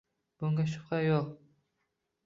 Bunga 0.43 0.65
shubha 0.71 1.03
yo‘q. 1.05 1.31